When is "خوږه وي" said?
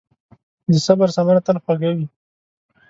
1.63-2.05